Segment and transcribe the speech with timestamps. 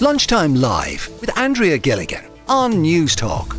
[0.00, 3.56] Lunchtime Live with Andrea Gilligan on News Talk.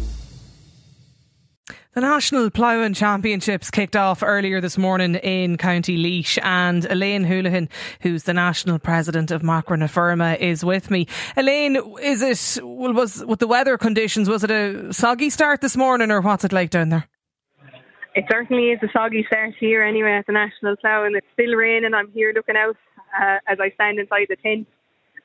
[1.94, 7.68] The National Ploughing Championships kicked off earlier this morning in County Laois and Elaine Houlihan,
[8.00, 11.08] who's the national president of Macra na is with me.
[11.36, 15.76] Elaine, is it, well, was, with the weather conditions, was it a soggy start this
[15.76, 17.10] morning or what's it like down there?
[18.16, 21.54] It certainly is a soggy start here anyway at the National Plough and it's still
[21.56, 21.94] raining.
[21.94, 22.78] I'm here looking out
[23.22, 24.68] uh, as I stand inside the tent.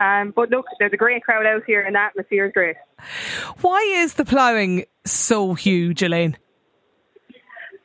[0.05, 2.77] Um, but look, there's a great crowd out here and the atmosphere is great.
[3.61, 6.37] Why is the ploughing so huge, Elaine?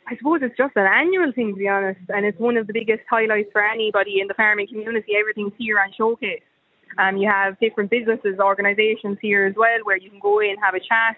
[0.08, 2.74] I suppose it's just an annual thing, to be honest, and it's one of the
[2.74, 5.14] biggest highlights for anybody in the farming community.
[5.16, 6.42] Everything's here on showcase.
[6.98, 10.74] Um, you have different businesses, organisations here as well, where you can go in, have
[10.74, 11.16] a chat,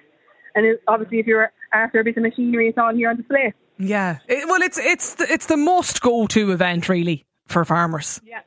[0.56, 3.54] and it, obviously, if you're after a bit of machinery, it's all here on display.
[3.80, 8.20] Yeah, it, well, it's it's the, it's the must go to event really for farmers.
[8.26, 8.42] Yeah,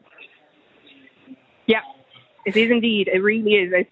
[2.46, 3.08] it is indeed.
[3.12, 3.72] It really is.
[3.72, 3.90] It's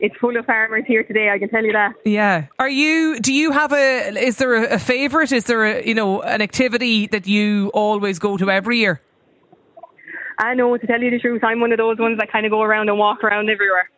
[0.00, 1.30] it's full of farmers here today.
[1.30, 1.94] I can tell you that.
[2.04, 2.46] Yeah.
[2.58, 3.18] Are you?
[3.18, 4.16] Do you have a?
[4.16, 5.32] Is there a, a favourite?
[5.32, 9.00] Is there a you know an activity that you always go to every year?
[10.38, 10.76] I know.
[10.76, 12.88] To tell you the truth, I'm one of those ones that kind of go around
[12.88, 13.90] and walk around everywhere.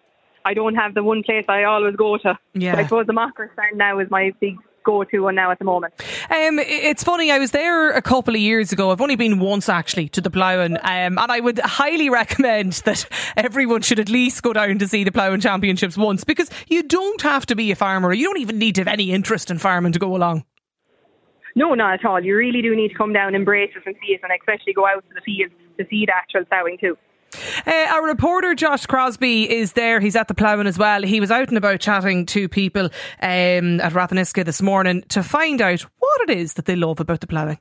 [0.45, 2.39] I don't have the one place I always go to.
[2.55, 2.73] Yeah.
[2.73, 5.65] But I suppose the Macra stand now is my big go-to one now at the
[5.65, 5.95] moment.
[6.31, 7.31] Um, it's funny.
[7.31, 8.91] I was there a couple of years ago.
[8.91, 13.07] I've only been once actually to the ploughing, um, and I would highly recommend that
[13.37, 17.23] everyone should at least go down to see the ploughing championships once because you don't
[17.23, 18.13] have to be a farmer.
[18.13, 20.45] You don't even need to have any interest in farming to go along.
[21.55, 22.23] No, not at all.
[22.23, 24.87] You really do need to come down, embrace it, and see it, and especially go
[24.87, 26.97] out to the fields to see the actual ploughing too.
[27.67, 30.01] Uh, our reporter Josh Crosby is there.
[30.01, 31.03] He's at the ploughing as well.
[31.03, 32.87] He was out and about chatting to people
[33.23, 37.21] um, at Ratheniska this morning to find out what it is that they love about
[37.21, 37.59] the ploughing.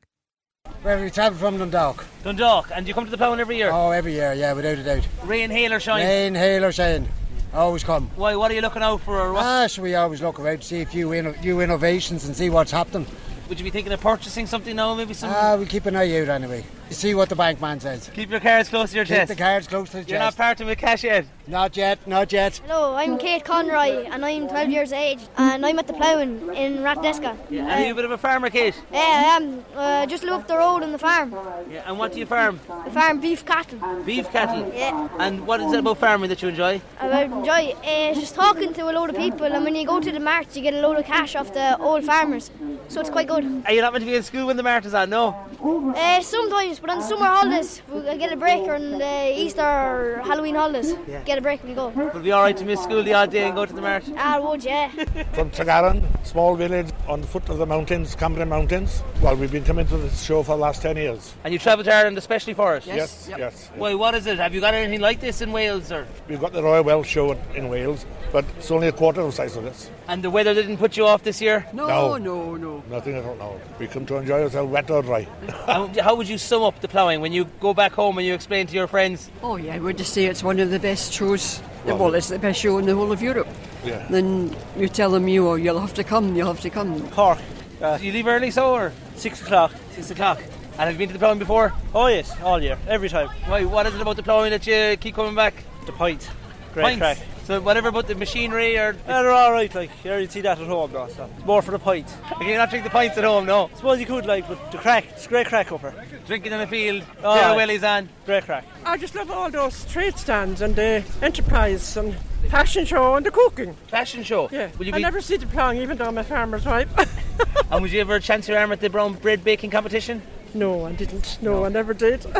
[0.82, 2.06] Where we travel from Dundalk.
[2.24, 3.70] Dundalk, and you come to the ploughing every year?
[3.72, 5.08] Oh, every year, yeah, without a doubt.
[5.24, 6.06] Rain, hail, or shine?
[6.06, 7.08] Rain, hail, or shine.
[7.54, 8.10] Always come.
[8.16, 8.36] Why?
[8.36, 9.20] What are you looking out for?
[9.20, 9.44] Or what?
[9.44, 12.50] Ah, so we always look around to see a few, inno- new innovations and see
[12.50, 13.08] what's happening.
[13.50, 14.94] Would you be thinking of purchasing something now?
[14.94, 15.32] Maybe some.
[15.34, 16.64] Ah, we keep an eye out anyway.
[16.92, 18.10] See what the bank man says.
[18.14, 19.12] Keep your cards close to your chest.
[19.12, 19.38] Keep chest.
[19.38, 20.10] the cards close to the chest.
[20.10, 20.38] You're not chest.
[20.38, 21.26] parting with cash yet.
[21.48, 22.62] Not yet, not yet.
[22.66, 26.78] Hello, I'm Kate Conroy and I'm 12 years age and I'm at the ploughing in
[26.80, 27.38] Rathdeska.
[27.50, 27.62] Yeah.
[27.62, 28.76] And are you a bit of a farmer, Kate?
[28.92, 29.66] Yeah, I am.
[29.76, 31.32] Uh, just live up the road in the farm.
[31.72, 31.84] Yeah.
[31.86, 32.60] And what do you farm?
[32.70, 33.80] I farm beef cattle.
[34.04, 34.72] Beef cattle.
[34.76, 35.10] Yeah.
[35.20, 36.82] And what is it about farming that you enjoy?
[37.00, 40.00] I would enjoy uh, just talking to a load of people and when you go
[40.00, 42.52] to the mart you get a load of cash off the old farmers.
[42.90, 43.64] So it's quite good.
[43.66, 45.10] Are you not meant to be in school when the mart is on?
[45.10, 45.36] No.
[45.62, 49.62] Uh, sometimes, but on the summer holidays we get a break or on the Easter
[49.62, 50.94] or Halloween holidays.
[51.26, 51.90] Get a break and we go.
[51.90, 54.04] Would it be alright to miss school the odd day and go to the mart?
[54.18, 54.90] Ah, I would, yeah.
[55.34, 59.04] from Tregaron, small village on the foot of the mountains, Cambrian Mountains.
[59.22, 61.34] Well, we've been coming to this show for the last 10 years.
[61.44, 62.86] And you travel to Ireland especially for it?
[62.86, 63.40] Yes, yes.
[63.40, 63.72] yes.
[63.76, 63.94] Why?
[63.94, 64.38] What is it?
[64.38, 66.08] Have you got anything like this in Wales, or?
[66.28, 69.34] We've got the Royal Welsh show in Wales, but it's only a quarter of the
[69.34, 69.90] size of this.
[70.08, 71.66] And the weather didn't put you off this year?
[71.74, 72.84] No, no, no.
[72.90, 73.60] Nothing at all, no.
[73.80, 75.28] We come to enjoy ourselves wet or dry.
[75.68, 78.34] And how would you sum up the ploughing when you go back home and you
[78.34, 79.30] explain to your friends?
[79.44, 81.62] Oh yeah, I would just say it's one of the best shows.
[81.86, 83.48] Well, it's the best show in the whole of Europe.
[83.84, 84.06] Yeah.
[84.10, 87.10] Then you tell them you, oh, you'll have to come, you'll have to come.
[87.12, 87.40] Cork,
[87.82, 89.72] uh, Do you leave early, so or six o'clock.
[89.92, 90.40] six o'clock?
[90.78, 91.74] And have you been to the ploughing before?
[91.96, 93.30] Oh yes, all year, every time.
[93.48, 93.66] Why?
[93.66, 95.54] What is it about the ploughing that you keep coming back?
[95.86, 96.30] The pint,
[96.74, 97.00] great Pints.
[97.00, 97.18] crack.
[97.50, 99.74] So whatever about the machinery or Yeah, they're all right.
[99.74, 101.08] Like you already see that at home, now.
[101.08, 102.06] So it's more for the pint.
[102.40, 103.72] you can not drink the pints at home, no.
[103.76, 105.92] Suppose you could like, but the crack, it's great crack upper.
[106.28, 107.56] Drinking in the field, Oh, Jerry aye.
[107.56, 108.08] Willie's on.
[108.28, 108.66] Great crack.
[108.86, 112.16] I just love all those trade stands and the enterprise and
[112.50, 113.74] fashion show and the cooking.
[113.88, 114.48] Fashion show.
[114.52, 115.02] Yeah, Would you I be?
[115.02, 116.88] never see the ploughing, even though I'm a farmer's wife.
[117.72, 120.22] And would you ever a chance your arm at the brown bread baking competition?
[120.54, 121.38] no, I didn't.
[121.42, 122.26] No, I never did.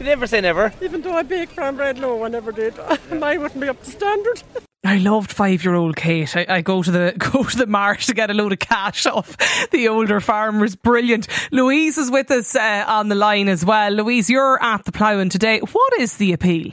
[0.00, 0.72] You never say never.
[0.80, 2.74] even though I bake brown bread, no, I never did.
[3.12, 4.42] Mine wouldn't be up to standard.
[4.82, 6.34] I loved five-year-old Kate.
[6.34, 9.04] I, I go to the go to the mart to get a load of cash
[9.04, 9.36] off
[9.70, 10.74] the older farmers.
[10.74, 11.28] Brilliant.
[11.52, 13.92] Louise is with us uh, on the line as well.
[13.92, 15.58] Louise, you're at the ploughing today.
[15.60, 16.72] What is the appeal?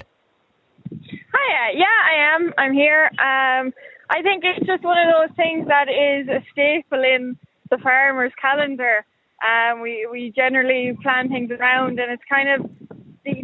[1.34, 2.54] Hi, yeah, I am.
[2.58, 3.10] I'm here.
[3.12, 3.74] Um,
[4.10, 7.38] I think it's just one of those things that is a staple in
[7.70, 9.06] the farmer's calendar.
[9.46, 12.72] Um, we we generally plan things around, and it's kind of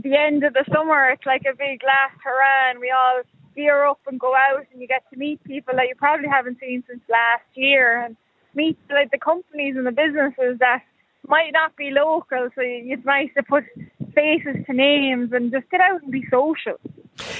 [0.03, 1.09] the, end of the summer.
[1.09, 3.21] It's like a big last hurrah, and we all
[3.55, 6.59] gear up and go out, and you get to meet people that you probably haven't
[6.59, 8.15] seen since last year, and
[8.55, 10.83] meet like the companies and the businesses that
[11.27, 12.50] might not be local.
[12.55, 13.63] So it's nice to put
[14.13, 16.79] faces to names and just get out and be social.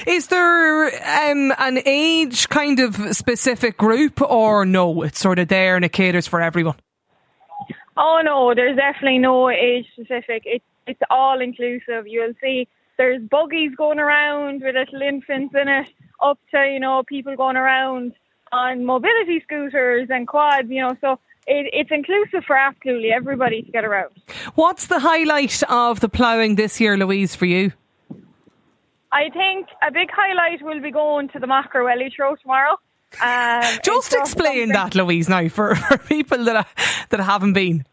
[0.06, 0.86] Is there
[1.30, 5.02] um, an age kind of specific group, or no?
[5.02, 6.76] It's sort of there and it caters for everyone.
[7.96, 10.42] Oh no, there's definitely no age specific.
[10.46, 12.06] It's it's all inclusive.
[12.06, 15.88] You'll see there's buggies going around with little infants in it.
[16.22, 18.12] up to you know people going around
[18.52, 20.68] on mobility scooters and quads.
[20.70, 21.12] You know, so
[21.46, 24.10] it, it's inclusive for absolutely everybody to get around.
[24.54, 27.72] What's the highlight of the ploughing this year, Louise, for you?
[29.12, 32.78] I think a big highlight will be going to the Macra Welly Throw tomorrow.
[33.22, 36.66] Um, Just explain that, Louise, now for, for people that
[37.10, 37.84] that haven't been.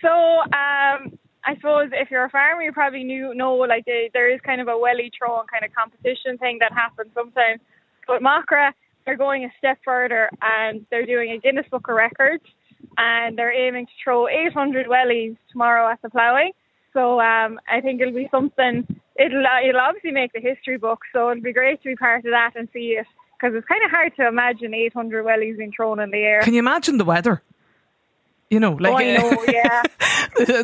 [0.00, 4.32] So, um, I suppose if you're a farmer, you probably knew know like they, there
[4.32, 7.60] is kind of a welly throwing kind of competition thing that happens sometimes.
[8.06, 8.72] But Macra,
[9.04, 12.44] they're going a step further and they're doing a Guinness Book of Records
[12.98, 16.52] and they're aiming to throw 800 wellies tomorrow at the ploughing.
[16.92, 18.86] So um, I think it'll be something.
[19.16, 21.00] It'll it'll obviously make the history book.
[21.12, 23.06] So it'll be great to be part of that and see it
[23.40, 26.42] because it's kind of hard to imagine 800 wellies being thrown in the air.
[26.42, 27.42] Can you imagine the weather?
[28.50, 29.82] You know, like oh, know, yeah.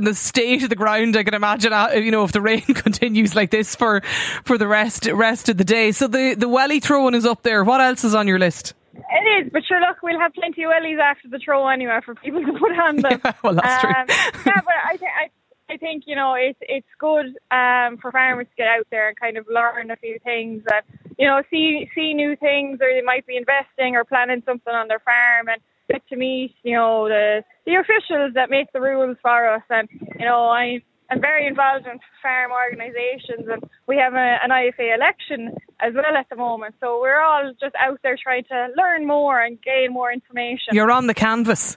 [0.00, 1.17] the, state of the ground.
[1.17, 4.00] I can imagine, uh, you know, if the rain continues like this for
[4.44, 5.93] for the rest rest of the day.
[5.93, 7.62] So the the welly throwing is up there.
[7.62, 8.75] What else is on your list?
[8.93, 12.17] It is, but sure, look, we'll have plenty of wellies after the throw anyway for
[12.17, 13.20] people to put on them.
[13.44, 13.90] well, that's true.
[13.90, 14.06] Um,
[14.44, 18.49] yeah, but I think I, I think you know it's it's good um, for farmers
[18.49, 21.90] to get out there and kind of learn a few things and you know see
[21.94, 25.60] see new things, or they might be investing or planning something on their farm and
[25.90, 29.62] get to meet you know the the officials that make the rules for us.
[29.70, 34.50] And you know I'm I'm very involved in farm organisations, and we have a, an
[34.50, 36.74] IFA election as well at the moment.
[36.80, 40.72] So we're all just out there trying to learn more and gain more information.
[40.72, 41.76] You're on the canvas.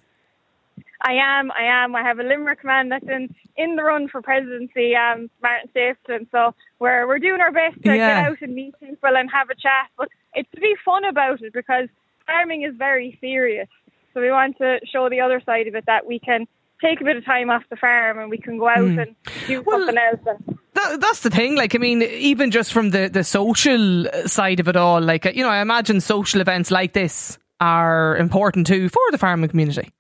[1.01, 1.96] I am, I am.
[1.96, 6.28] I have a Limerick man that's in, in the run for presidency, um, Martin Stapleton.
[6.31, 7.96] So we're we're doing our best to Yeah.
[8.24, 9.88] get out and meet people and have a chat.
[9.98, 11.88] But it's to be fun about it because
[12.28, 13.68] farming is very serious.
[14.13, 16.48] So we want to show the other side of it that we can
[16.81, 19.00] take a bit of time off the farm and we can go out Hmm.
[19.00, 19.16] and
[19.48, 20.19] do something else.
[20.25, 21.56] And That, that's the thing.
[21.56, 25.44] Like, I mean, even just from the, the social side of it all, like, you
[25.44, 29.92] know, I imagine social events like this are important too for the farming community.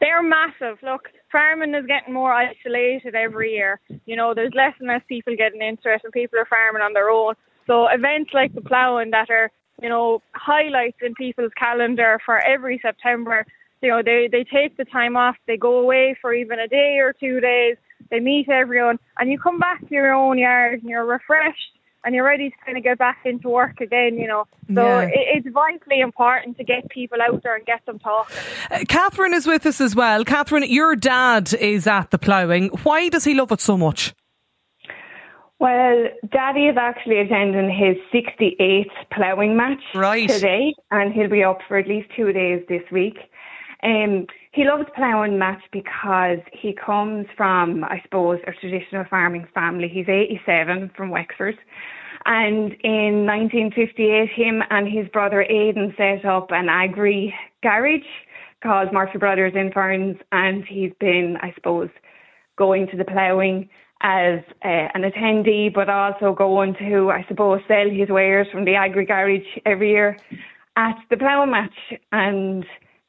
[0.00, 0.78] They're massive.
[0.82, 3.80] Look, farming is getting more isolated every year.
[4.06, 6.92] You know, there's less and less people getting into it, and people are farming on
[6.92, 7.34] their own.
[7.66, 9.50] So events like the ploughing that are,
[9.82, 13.46] you know, highlights in people's calendar for every September.
[13.82, 15.36] You know, they they take the time off.
[15.46, 17.76] They go away for even a day or two days.
[18.10, 22.14] They meet everyone, and you come back to your own yard and you're refreshed and
[22.14, 24.16] you're ready to kind of get back into work again.
[24.18, 25.02] You know, so Yeah.
[25.08, 28.36] it, it's vitally important to get people out there and get them talking.
[28.70, 30.24] Uh, Catherine is with us as well.
[30.24, 32.68] Catherine, your dad is at the ploughing.
[32.84, 34.14] Why does he love it so much?
[35.60, 40.28] Well, Daddy is actually attending his 68th ploughing match Right.
[40.28, 43.16] today, and he'll be up for at least two days this week.
[43.82, 49.88] Um, he loves ploughing match because he comes from, I suppose, a traditional farming family.
[49.88, 51.58] He's 87 from Wexford.
[52.24, 57.34] And in 1958, him and his brother Aidan set up an agri
[57.64, 58.00] garage
[58.62, 61.90] called Murphy Brothers in Ferns, and he's been, I suppose,
[62.56, 63.68] going to the ploughing
[64.02, 68.76] as uh, an attendee, but also going to, I suppose, sell his wares from the
[68.76, 70.16] agri garage every year
[70.76, 71.74] at the ploughing match.
[72.12, 72.64] And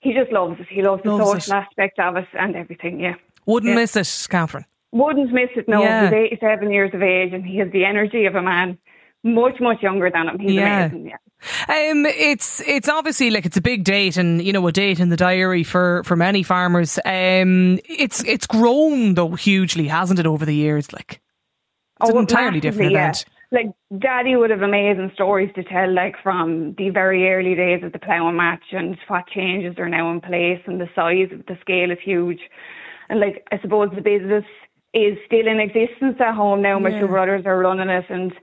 [0.05, 0.67] he just loves it.
[0.69, 1.63] He loves the social it.
[1.65, 3.15] aspect of it and everything, yeah.
[3.45, 3.75] Wouldn't Yeah.
[3.81, 4.65] miss it, Catherine.
[4.93, 5.81] Wouldn't miss it, no.
[5.83, 6.05] Yeah.
[6.05, 8.77] He's 87 years of age and he has the energy of a man
[9.23, 10.39] much, much younger than him.
[10.39, 10.85] He's Yeah.
[10.85, 11.17] amazing, yeah.
[11.67, 15.09] Um, it's it's obviously like it's a big date, and you know a date in
[15.09, 16.97] the diary for, for many farmers.
[17.05, 20.91] Um, it's it's grown though hugely, hasn't it, over the years?
[20.93, 21.19] Like
[22.01, 23.01] it's an entirely different Oh, yeah.
[23.09, 23.25] event.
[23.51, 23.67] Like
[23.99, 27.99] Daddy would have amazing stories to tell, like from the very early days of the
[27.99, 31.91] ploughing match and what changes are now in place and the size of the scale
[31.91, 32.39] is huge.
[33.09, 34.45] And like I suppose the business
[34.93, 36.79] is still in existence at home now.
[36.79, 37.01] My Yeah.
[37.01, 38.33] two brothers are running it, and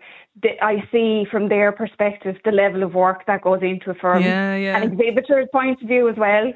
[0.60, 4.56] I see from their perspective the level of work that goes into a firm, Yeah,
[4.56, 4.76] yeah.
[4.76, 6.52] an exhibitor's point of view as well.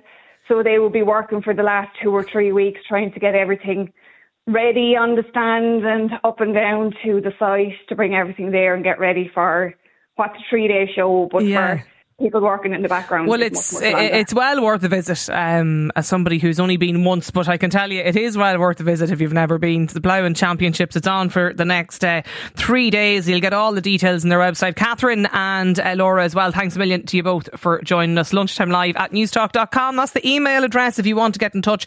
[0.48, 3.34] So they will be working for the last two or three weeks trying to get
[3.34, 3.92] everything
[4.46, 8.74] ready on the stand and up and down to the site to bring everything there
[8.74, 9.74] and get ready for
[10.14, 11.78] what's a three day show, but Yeah.
[11.78, 11.84] for
[12.18, 13.28] people working in the background.
[13.28, 15.28] Well, it's it's much, much it's well worth a visit.
[15.30, 18.58] Um, as somebody who's only been once, but I can tell you it is well
[18.58, 20.96] worth a visit if you've never been to the Ploughing Championships.
[20.96, 22.22] It's on for the next uh,
[22.54, 23.28] three days.
[23.28, 24.76] You'll get all the details on their website.
[24.76, 26.52] Catherine and uh, Laura as well.
[26.52, 28.32] Thanks a million to you both for joining us.
[28.32, 29.96] Lunchtime live at newstalk.com.
[29.96, 31.86] That's the email address if you want to get in touch.